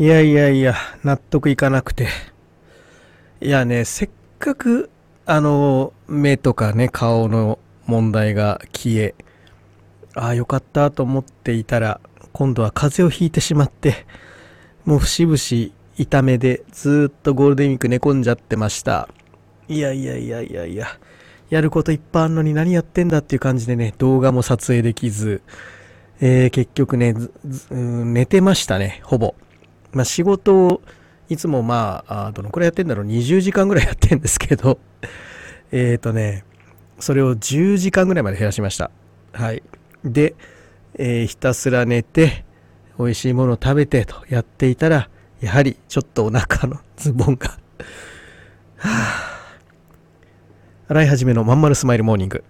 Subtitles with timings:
[0.00, 2.08] いやいやいや、納得いかなくて。
[3.42, 4.88] いやね、せっかく、
[5.26, 9.14] あの、目とかね、顔の問題が消え、
[10.14, 12.00] ああ、よかったと思っていたら、
[12.32, 14.06] 今度は風邪をひいてしまって、
[14.86, 19.06] もう節々痛めでずっとゴールデンウィーク寝込んじゃってました。
[19.68, 20.86] いやいやいやいやいや、
[21.50, 25.42] やることいっぱいあるのに何やってんだっていう感じでね、動画も撮影できず、
[26.22, 27.14] えー、結局ね、
[27.70, 29.34] 寝てましたね、ほぼ。
[29.92, 30.82] まあ、仕事を
[31.28, 34.78] いつもまあ、どのくらいやってんだろう、20時間ぐらいやってんですけど、
[35.72, 36.44] えっ、ー、とね、
[36.98, 38.90] それを10時間ぐらいまで減らしました。
[39.32, 39.62] はい。
[40.04, 40.34] で、
[40.94, 42.44] えー、ひたすら寝て、
[42.98, 45.08] 美味しいものを食べてとやっていたら、
[45.40, 47.58] やはりちょっとお腹のズボンが
[48.76, 52.44] はぁ、洗い始めのまんまるスマイルモーニング。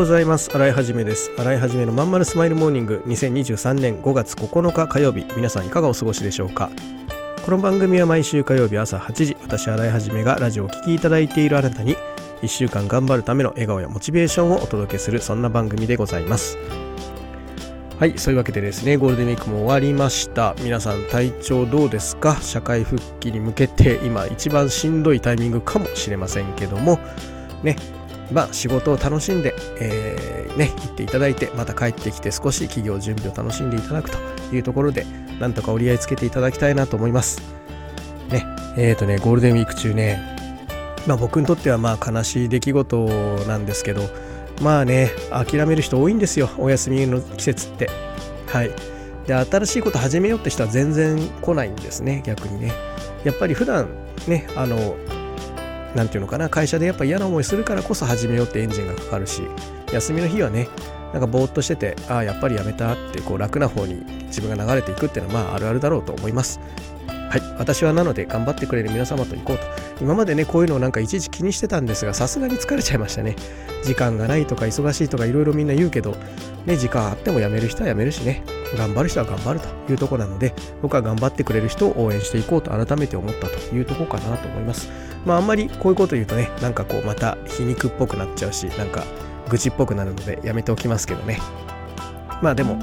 [0.00, 0.50] ございます。
[0.54, 1.30] 洗いはじめです。
[1.36, 5.26] 洗いはじめのまんまるスマイルモーニング2023年5月9日火曜日。
[5.36, 6.70] 皆さんいかがお過ごしでしょうか？
[7.44, 11.96] この番組は毎週火曜日朝8時、私洗いはじめがラジオを聴きいただいているあなたに
[12.40, 16.56] 1週間頑張るための笑顔やモチベーションをお届けするそんな番組でございます。
[17.98, 20.54] はい、そういうわけでですね、ゴールデンウィークも終わりました。
[20.62, 22.38] 皆さん体調どうですか？
[22.40, 26.98] 社会復帰に向けて今一番しんどいタイミングかもしれませんけども、
[27.62, 27.76] ね、
[28.32, 34.18] まあ、仕事を楽しんで、えー、ね、行っていただいて、また帰ってきて少し企業準備を楽しんでいただくと
[34.54, 35.04] いうところで、
[35.40, 37.42] なんとか折り合いつけていただきたいなと思います。
[38.30, 40.20] ね、えっ、ー、とね、ゴールデンウィーク中ね、
[41.06, 43.06] まあ僕にとってはまあ悲しい出来事
[43.48, 44.02] なんですけど、
[44.60, 47.88] まあね、諦める人多いんですよ、お休みの季節って。
[48.46, 48.70] はい。
[49.26, 52.72] で、新しいこと始めようって人は全然来ないんですね、逆にね。
[53.24, 53.88] やっぱり普段
[54.28, 54.96] ね、あの、
[55.94, 59.42] 何て言うのかな会社でやっぱ嫌な思いするからこそ始めようってエンジンがかかるし
[59.92, 60.68] 休みの日はね
[61.12, 66.60] なんかぼーっとしててああやっぱりやめたってこう楽な方に自分が流れていくっていうのはまああるあるだろうと思います
[67.30, 69.62] はい、私はなので頑張ってくれる皆様と行こうと。
[70.00, 73.36] 今までね、こういうのをなんかいちいち気にしてたんですが、さすがに疲れちゃいましたね。
[73.84, 76.16] 時間がないとか忙しいとかいろいろみんな言うけど、
[76.66, 78.42] ね、時間あっても辞める人は辞めるしね、
[78.76, 84.88] 頑張る人は頑張るというところなので、僕は頑張ってくれる人を応援していこうと改めて思ったというところかなと思います。
[85.26, 89.04] まああんまりこういうこと言うとね、なんかこうまた皮肉っぽくなっちゃうし、なんか
[89.48, 91.40] 愚痴っぽくなるのでやめておきますけどね。
[92.42, 92.76] まあでも、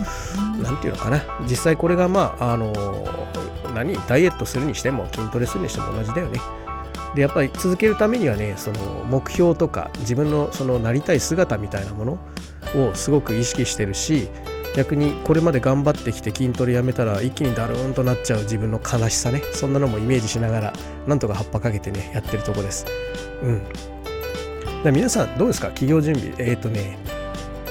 [0.61, 2.73] なんていうのかな、実際これがまあ、あの
[3.73, 3.95] 何？
[4.07, 6.39] ダイエットするにしても筋トレするにしても同じだよね。
[7.15, 12.19] でやっぱり続けるためにはねその目標とか自分のそのなりたい姿みたいなもの
[12.75, 14.29] をすごく意識してるし
[14.77, 19.41] 逆にこれまで頑張ってきて筋トレやめたら一気にダルーンとなっちゃう自分の悲しさね。
[19.51, 20.73] そんなのもイメージしながら
[21.07, 22.85] なんとか葉っぱかけてねやってるとこです。
[23.41, 23.63] うん。
[24.83, 25.69] だ皆さんどうですか？
[25.69, 26.31] 企業準備。
[26.38, 26.99] えっ、ー、とね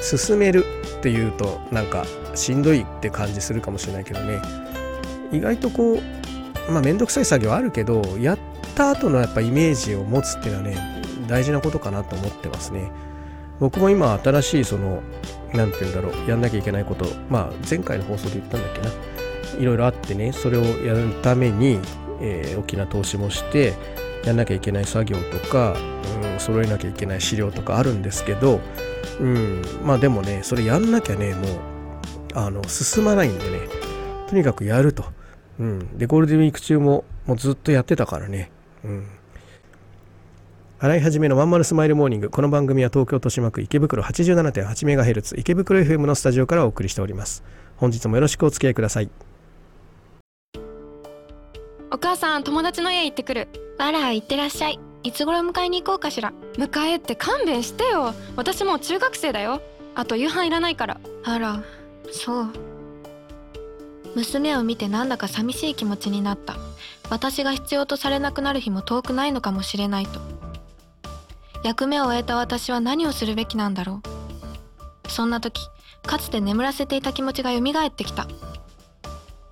[0.03, 0.65] 進める
[0.99, 4.41] っていうとなんかしんどいって感じするかもしれないけどね。
[5.31, 8.38] 意外とこうまあ面倒くさい作業あるけどやっ
[8.75, 12.91] た後のやっぱイメージを持つっていうのはね大事なことかなと思ってますね。
[13.61, 15.03] 僕も今新しいその
[15.53, 21.81] 何て言うんだろうやんなきゃいけないことまあ前回の放送で言ったんだっけないろいろあってねそれをやるために、
[22.21, 23.75] えー、大きな投資もして
[24.25, 25.77] やんなきゃいけない作業とか、
[26.33, 28.61] うん、揃えなきゃいけない資料とかあるんですけど、
[29.21, 31.49] うん、まあでもねそれやんなきゃねもう
[32.34, 33.61] あの進まないんでね
[34.28, 35.05] とにかくやると
[35.59, 35.99] うん。
[35.99, 38.50] で、ゴールデンウィーク中ももうずっとやってたからね。
[38.84, 39.06] うん。
[40.78, 42.28] 洗い始めのまんまるスマイルモーニング。
[42.28, 47.42] この番組は東京豊島区池袋 87.8MHz 池袋 FM のスタジオからお送りしております。
[47.78, 49.09] 本日もよろしくお付き合いください。
[51.91, 53.48] お母さん、友達の家行ってくる。
[53.78, 54.78] あら、行ってらっしゃい。
[55.03, 56.34] いつ頃迎えに行こうかしら。
[56.59, 58.12] 迎えって勘弁してよ。
[58.37, 59.62] 私もう中学生だよ。
[59.94, 61.00] あと夕飯いらないから。
[61.25, 61.62] あら、
[62.12, 62.48] そう。
[64.14, 66.56] 娘を見てなんだか寂しい気持ちになった
[67.11, 70.36] 私が必要とされなくなる日も遠くないのかもしれないと
[71.67, 74.01] 役目を終えた私は何をするべきなんだろ
[75.05, 75.11] う。
[75.11, 75.61] そんな時
[76.07, 78.29] かつて眠らせていた気持ちが蘇ってきた。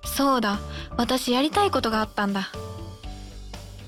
[0.05, 0.59] そうだ
[0.95, 2.51] 私やりたいことがあったんだ。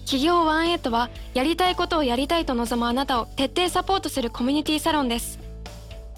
[0.01, 5.39] 企業ワンエイトはやりたいことをやりたいと望むあなたを徹底サポートするコミュニティサロンです。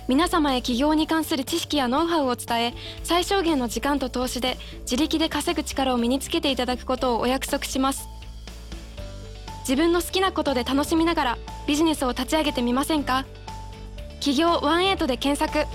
[0.07, 2.73] 皆様へ起業に関する知識やノウハウを伝え
[3.03, 8.08] 最小限の時間と投資で自力で稼ぐ力を身につけていただくことをお約束します。
[9.69, 11.37] 自分の好きなことで楽しみながら
[11.67, 13.27] ビジネスを立ち上げてみませんか？
[14.19, 15.67] 起業18で検索。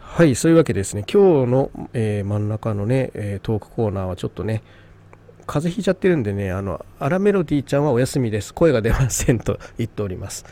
[0.00, 4.64] はいそういうわけでですね今日の、えー、真ん中のね、えー、トークコーナーはちょっとね
[5.46, 8.52] 風邪ひいちゃってるんでねあのアラメロディちゃんはお休みです。
[8.52, 10.44] 声が出ませんと 言っております。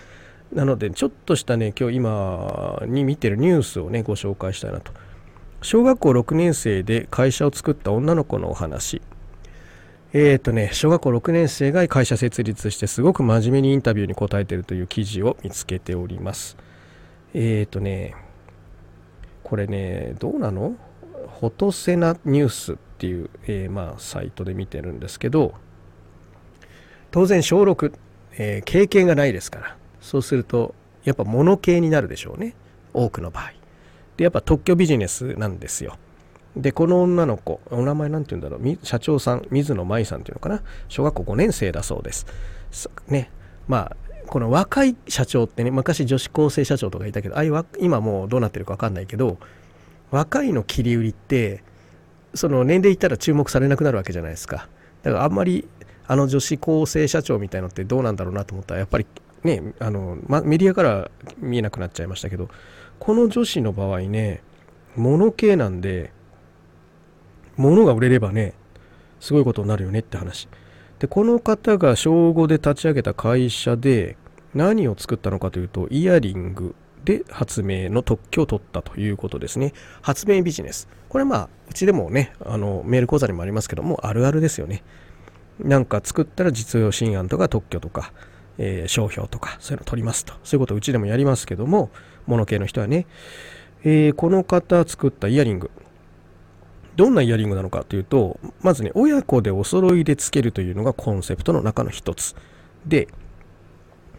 [0.52, 4.92] なのでちょっとしたね今日今に見てるニュースをねご紹介したいなと
[5.62, 9.02] 小学校6年生で会社を作った女の子のお話。
[10.12, 16.56] えっ、ー、とね小学校6年生が会社設立してすごく真面目にインタビューに答えてるという記事を見つけております。
[17.34, 18.14] えっ、ー、とね
[19.44, 20.76] これねどうなの？
[21.38, 25.54] フォトセナニュースっていう、えー、まあサイトで見てるんですけど
[27.10, 27.92] 当然小6、
[28.32, 29.76] えー、経験がないですから。
[30.00, 30.74] そうすると
[31.04, 32.54] やっぱ物系になるでしょうね。
[32.94, 33.59] 多くの場合。
[34.20, 35.96] でやっぱ特許ビジネスなんですよ。
[36.54, 38.78] でこの女の子お名前なんて言うんだろう？
[38.84, 40.62] 社長さん水野舞さんっていうのかな？
[40.88, 42.26] 小学校5年生だそうです。
[43.08, 43.30] ね。
[43.66, 43.96] まあ
[44.26, 49.38] この若い社長ってね昔女子高生社長とかいたけどあいう今もうどうなってるか分かんないけど
[50.10, 51.64] 若いの切り売りって
[52.34, 54.68] その年齢いったら注目されなくなるわけじゃないですか。
[55.02, 55.66] だからあんまり
[56.06, 59.06] あの女子高生社長みたいのってどうなんだろうなと思ったらやっぱり
[59.44, 62.50] ねあの、ま、メディアから見えなくなっちゃいましたけど
[63.00, 64.42] この女子の場合ね
[64.94, 66.12] 物系なんで
[67.56, 68.54] 物が売れればね
[69.18, 70.48] すごいことになるよねって話。
[70.98, 74.16] でこの方が小5で立ち上げた会社で
[74.54, 76.74] 何を作ったのかというとイヤリング
[77.04, 79.72] で発明の特許を取ったということですね。
[80.02, 80.88] 発明ビジネス。
[81.08, 84.82] これまあうちでもねあのメール講座にもありますけどもあるあるですよね。
[85.58, 88.12] なんか作ったら実用新案とか特許とか
[88.62, 90.34] えー、商標とかそういうの取りますと。
[90.44, 91.90] そういうことをうちでもやりますけども
[92.26, 93.06] 物系の人はね、
[93.82, 95.70] えー、この方作ったイヤリング。
[96.94, 102.36] どんなイヤリングなのかというとまずね親子でお揃いでつけるというのがコンセプトの中の一つ。
[102.86, 103.08] で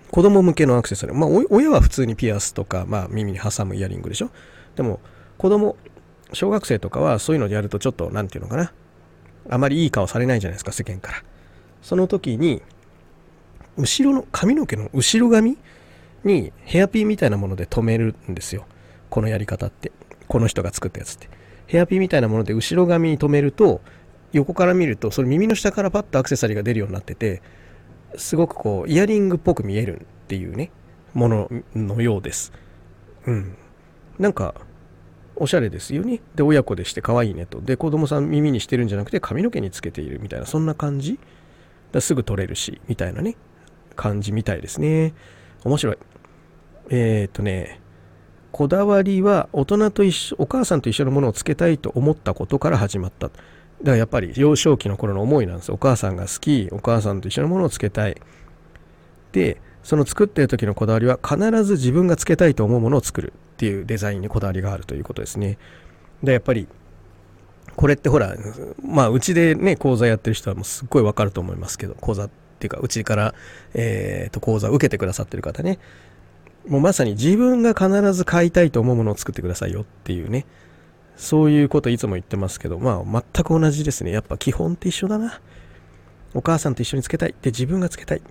[0.09, 1.15] 子供向けのアクセサリー。
[1.15, 4.31] まあ親は普通にピアスとか、まあ、耳に挟むイヤリングでしょ。
[4.75, 4.99] でも
[5.37, 5.77] 子供
[6.33, 8.73] 小学生とかはそういうのでやるとちょっと何て言うのかな。
[9.49, 11.23] あまりいい顔されないじゃないですか世間から。
[11.83, 12.63] その時に
[13.77, 15.57] 後ろの髪の毛の後ろ髪
[16.23, 18.65] にヘアピンみたいなもので留めるんですよ。
[19.09, 19.91] このやり方って。
[20.27, 21.29] この人が作ったやつって。
[21.67, 23.81] ヘアピンみたいなもので後ろ髪に留めると
[24.33, 27.41] 横から見るとそれ耳の下からパッとアクセサリーが出るようになってて
[28.17, 30.69] すごくこうイヤリングっぽく見えるっていうね
[31.13, 32.51] もののようです。
[33.25, 33.57] うん。
[34.19, 34.55] なんか
[35.35, 36.19] おしゃれですよね。
[36.35, 37.61] で親子でして可愛いねと。
[37.61, 41.19] で子供さん耳にしてるんじゃなくて髪の毛につけているみたいなそんな感じ。
[41.91, 43.35] だすぐ取れるしみたいなね。
[44.01, 45.13] 感じみたいですね。
[45.63, 45.97] 面白い。
[46.89, 47.79] えー、っとね、
[48.51, 53.27] こだわりは大人と一緒、お母さんと一緒のものをつけたいと思ったことから始まった。
[53.27, 53.39] だか
[53.83, 58.19] らやっぱり幼少期の頃の思いなんですお母さんが好き、お母さんと一緒のものをつけたい。
[59.33, 65.59] で、その作ってる時のこだわりは必ず自分がつけたいと思うものを作るっていうデザインにこだわりがあるということですね。
[66.23, 66.67] で、やっぱり
[67.75, 68.35] これってほら、
[68.83, 72.29] まあうちでね、講座やってる人はもうすっごいわかると思いますけど、講座
[72.61, 73.33] っていうかうちから、
[73.73, 75.79] えー、と講座を受けてくださってる方ね。
[76.67, 80.45] もうまさに自分が必ず買いたいと思うものを作ってくださいよっていうね。
[81.17, 84.11] そういうこといつも言ってますけどまあ全く同じですね。
[84.11, 85.41] やっぱ基本って一緒だな。
[86.35, 87.35] お母さんと一緒につけたい。
[87.41, 88.21] で自分がつけたい。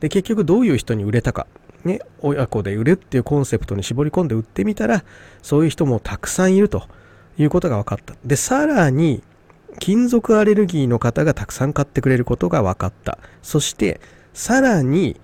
[0.00, 1.46] で結局どういう人に売れたか。
[1.84, 5.04] ね親子で売るっていうコンセプトに絞り込んで売ってみたら
[5.42, 6.88] そういう人もたくさんいると
[7.38, 8.14] いうことが分かった。
[8.24, 9.22] でさらに
[9.78, 13.18] 金属アレルギーの方がたくさん買ってくれることが分かった。
[13.42, 14.00] そして、
[14.34, 15.20] さらに、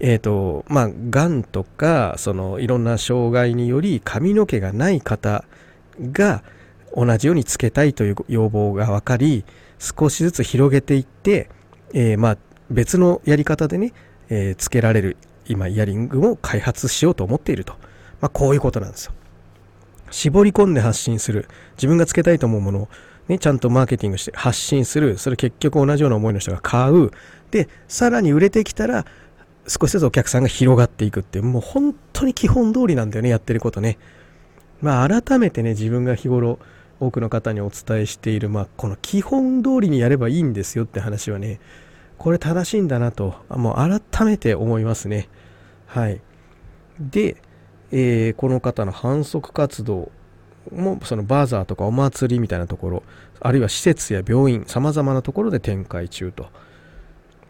[0.00, 5.44] えっ、ー、と、まあ、がんとか、その、いろんな障害により髪の毛がない方
[6.00, 6.42] が
[6.96, 9.44] 同じようにつけたいという要望が分かり、
[9.78, 11.50] 少しずつ広げていって、
[11.92, 12.38] えー、まあ、
[12.70, 13.92] 別のやり方でね、
[14.28, 15.16] えー、つけられる
[15.46, 17.74] 今イヤリングを開発しようと思っていると。
[18.20, 19.12] まあ、こういうことなんですよ。
[20.10, 21.48] 絞り込んで発信する。
[21.76, 22.88] 自分がつけたいと思うものを
[23.30, 25.16] ね、ちゃんとマーケティングして発信する。
[25.16, 27.12] それ結局同じような思いの人が買う。
[27.52, 29.06] で、さらに売れてきたら、
[29.68, 33.98] 少しずつお客さんが広がっていくっていう、もう本当に基本通りなんだよね、やってることね。
[34.82, 36.58] まあ改めてね、自分が日頃
[36.98, 41.60] 多くの方にお伝えしている、まあこの基本通りにやればいいんですよって話はね、
[42.18, 45.28] これ正しいんだなと、もう改めて思いますね。
[45.86, 46.20] はい。
[46.98, 47.36] で、
[47.92, 50.10] えー、この方の反則活動
[50.72, 53.02] もそのバーザーとかお祭りみたいなところ
[53.40, 56.48] あるいは施設や病院さまざまなところで展開中と。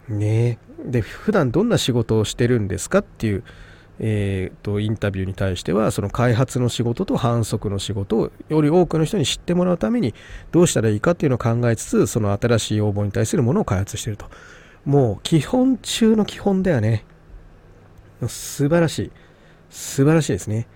[0.07, 0.57] ね。
[0.83, 3.43] で普段どんな仕事をしてるんですかっていう、
[3.99, 10.15] えーと、インタビューに対してはその開発の仕事と反則の仕事をより多くの人に知ってもらうために
[10.51, 14.25] どうしたらいいかっていうのを考えつつその新しい要望に対するものを開発してると。
[14.85, 17.05] もう基本中の基本だよね。
[18.27, 19.11] 素晴らしい。
[19.69, 20.67] 素晴らしいですね。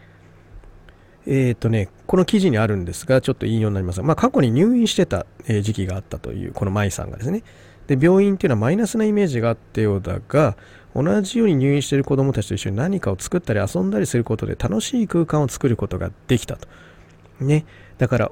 [1.28, 5.26] えっ、とね、この記事にあるんですが、ちょっと引用になりますが、まあ、過去に入院してた
[5.62, 7.44] 時期があったという、この舞さんがですね。
[7.88, 10.56] で、病院っていうのはマイナスなイメージがあったようだが、
[10.96, 16.68] 同じように入院している子どもたちと一緒に何かを作ったり遊んだりすることで楽しい空間を作ることができたと。
[17.40, 17.66] ね。
[17.98, 18.32] だから、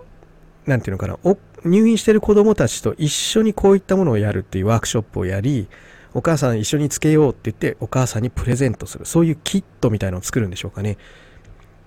[0.66, 5.68] なんていうのかな、お入院している子どもたちと一緒にこういったものをやるっていうワークショップをやり、
[6.14, 9.06] お母さん一緒につけようって言ってお母さんにプレゼントする。
[9.06, 10.98] そういうキットみたいのを作るんでしょうかね。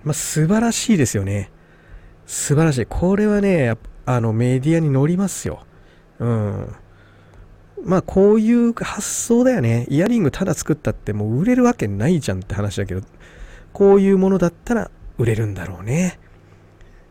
[0.03, 1.51] まあ、素晴らしいですよね。
[2.25, 2.85] 素晴らしい。
[2.85, 3.75] これはね、
[4.05, 5.65] あのメディアに載りますよ。
[6.19, 6.75] うん。
[7.83, 9.85] まあこういう発想だよね。
[9.89, 13.01] イヤリングただ作ったってもう売れるわけないじゃんって話だけど、
[13.73, 16.19] こういうものだったら売れるんだろうね。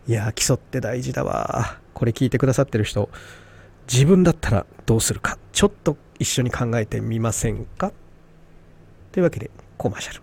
[0.06, 1.78] いや、基礎って大事だわ。
[1.94, 3.08] これ聞いてくださってる人、
[3.90, 7.92] 自分だったらどうするか、ちょっと一緒に考えてみませんか？
[9.12, 10.22] というわけで、コマーシャル。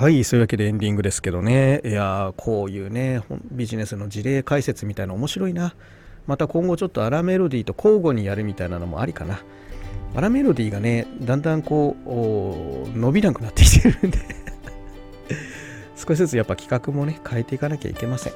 [0.00, 1.82] はい、そういうわけでエンディングですけどね。
[1.84, 3.20] いやこういうね、
[3.52, 5.74] ビジネスの事例解説みたいな面白いな。
[6.26, 9.42] また今後ちょっとアラメロディーと交互にやるみたいなのもありかな。
[10.14, 14.18] アラメロディーがね、だんだんこう、伸びなくなってきてるんで
[15.96, 18.32] 少しずつやっぱ企画もね、変えていかなきゃいけません。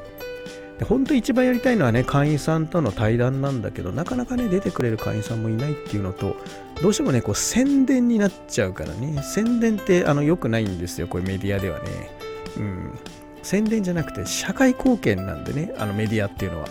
[0.79, 6.37] で本当一番やりたいのはね、会員さんとの対談なんだけど、なかなかね、出てくれる会員さんもいないっていうのと、
[6.83, 12.11] どうしてもね、こう宣伝になっちゃうからね、宣伝ってあの良くないんですよ、これメディアではね。
[12.57, 12.99] うん。
[13.43, 16.69] 宣伝じゃなくて、社会貢献なんでね、あのメディアっていうのは。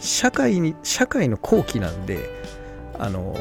[0.00, 2.30] 社会に、社会の後期なんで、
[2.98, 3.36] あの、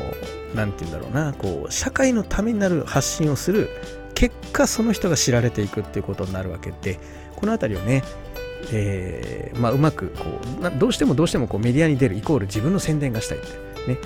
[0.53, 3.69] なんて言うんだろうな、こう、社会のためになる発信をする、
[4.13, 6.99] 結果その人が知られていくっていうことになるわけで、
[7.35, 8.03] このあたりをね、
[8.71, 10.25] えー、まあ、うまくこ
[10.61, 13.47] うどうしてもどうしてもこうメディアに出るイコール自分の宣伝がしたいって。
[13.87, 13.97] ね。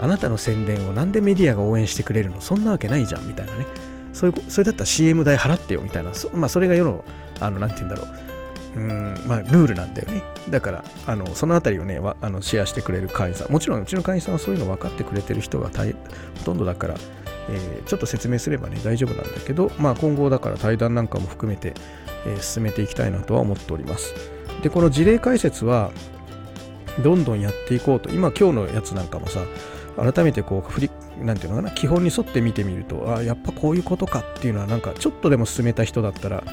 [0.00, 2.40] あなたの宣伝をなんでメディアが応援してくれるの？
[2.40, 3.66] そんなわけないじゃんみたいなね。
[4.12, 6.14] そういうそれだったら CM 代払ってよみたいな。
[6.14, 7.04] そ,、まあ、それが世の
[7.40, 8.08] あのなんて言うんだろう。
[8.76, 10.22] うんまあルールなんだよね。
[10.50, 16.94] だからあのそのあたりをねあのシェアしてくれる会員さんもちろんうちの会員さんはそういうの分かってくれてる人がほとんどだから
[17.48, 21.74] えー、ちょっと説明すればね大丈夫なんだけど、まあ、今後だから対談なんかも含めて、
[22.26, 24.14] えー、進めていきたいなとは思っております。
[24.62, 25.90] で、この事例解説は、
[27.02, 29.40] どんどんやっていこうと、今今日のやつなんかもさ、
[29.96, 30.90] 改めてこう、振り、
[31.20, 36.44] なんていうのかな、基本に沿って見てみると、あやっぱこういうことかっていうのは、なんかちょっとでも進めた人だったら、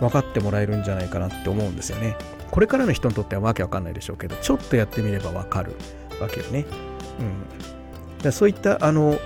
[0.00, 2.16] 分かってもらえるんじゃないかなって思うんですよね。
[2.50, 5.76] これからの人にとってはわけわかんないでしょうけど、ちょっとやってみればわかる
[6.20, 6.64] わけよね。
[7.20, 8.22] うん。
[8.22, 9.18] だそういった、あの、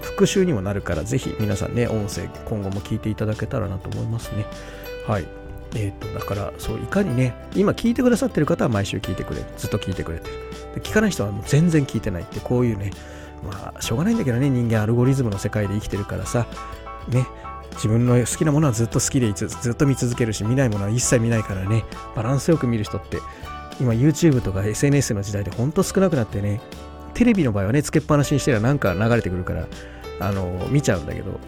[0.00, 4.46] 復習にもなるから、ぜひ皆さんね、音声今後も聞いていただけたらなと思いますね。
[5.06, 5.26] はい。
[5.74, 9.46] えっ、ー、と、だから、そう、いかにね、今聞いてくださってる方は毎週聞いてくれる。
[9.56, 10.34] ずっと聞いてくれてる。
[10.74, 12.90] で聞かない人はもう全然聞いてないって、こういうね、
[13.44, 16.46] まあ、しょうがないんだけどね、人間アルゴリズムの世界で生きてるからさ、
[17.08, 17.26] ね、
[17.74, 21.84] 自分の好きなものはずっと好きでずっと見続けるし、見ないものは一切見ないからね、
[22.14, 23.18] バランスよく見る人って、
[23.80, 26.60] 今 YouTube とか SNS の時代でほんと少なくなってね、
[27.14, 29.66] テレビの場合はね、つけっぱなしにしてらなんか流れてくるから、
[30.20, 31.40] あの、見ちゃうんだけど、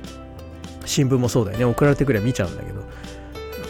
[0.84, 2.82] 新聞もそうだよね、送られてくれば見ちゃうんだけど、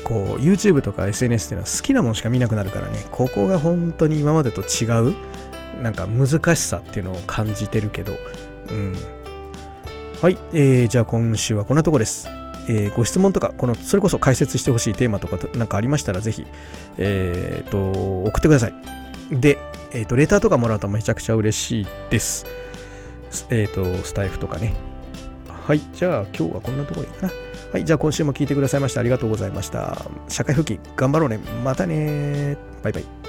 [0.04, 5.14] こう、YouTube とか SNS っていうのは好きなものしか見なくなるからね、ここが本当に今までと違う、
[5.82, 8.12] なんか難しさっていうのを感じてるけど、
[8.70, 8.94] うん。
[10.20, 12.41] はい、えー、じゃあ今週はこんなとこです。
[12.68, 16.46] えー、ご質問とか、この、それこそ解説してほしいテーマとかなんかありましたら、ぜひ、
[16.98, 18.74] えー、と、送ってください。
[19.30, 19.58] で、
[19.92, 22.46] えっ、ー、と、レターとかもらうとめちゃくちゃ嬉しいです。
[23.50, 24.74] えっ、と、スタイフとかね。
[25.66, 25.80] はい。
[25.94, 27.32] じゃあ、今日はこんなところでいいかな。
[27.72, 27.84] はい。
[27.84, 30.04] じゃあ、今週も聞いてくださいましてありがとうございました。
[30.28, 31.38] 社会復帰、頑張ろうね。
[31.64, 33.21] またねバイバイ。